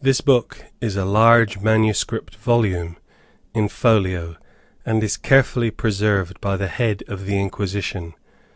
[0.00, 2.98] This book is a large manuscript volume,
[3.52, 4.36] in folio,
[4.84, 8.14] and is carefully preserved by the head of the Inquisition.